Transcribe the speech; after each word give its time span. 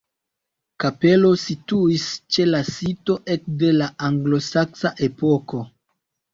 Kapelo 0.83 1.29
situis 1.41 2.07
ĉe 2.37 2.47
la 2.49 2.63
sito 2.71 3.19
ekde 3.37 3.71
la 3.79 3.93
anglosaksa 4.11 4.97
epoko. 5.13 5.65